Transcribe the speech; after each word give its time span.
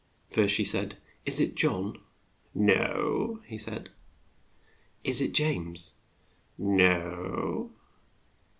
First 0.31 0.55
she 0.55 0.63
said 0.63 0.97
"Is 1.27 1.39
it 1.39 1.53
John?" 1.53 1.99
"No," 2.55 3.39
said 3.55 3.91
he. 5.03 5.11
"Is 5.11 5.21
it 5.21 5.31
James?" 5.31 5.97
"No." 6.57 7.69